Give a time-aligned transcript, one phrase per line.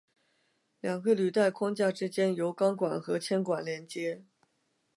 [0.79, 4.23] 两个履带框架之间由钢管和铅管连接。